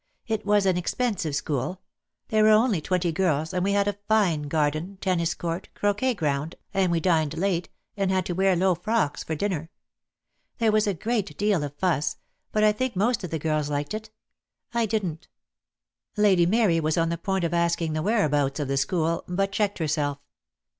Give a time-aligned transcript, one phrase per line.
[0.25, 1.79] It was an expensive school.
[2.29, 6.55] There were only twenty girls, and we had a fine garden— tennis court— croquet ground,
[6.73, 9.69] and we dined late, and had to wear low frocks for dinner.
[10.57, 12.17] There was a great deal of fuss;
[12.51, 14.09] but I think most of the girls liked it.
[14.73, 15.27] I didn't."
[16.17, 18.41] Lady Mary was on the point of asking the 22 DEAD LOVE HAS CHAINS.
[18.41, 20.17] whereabouts of the school, but checked herself.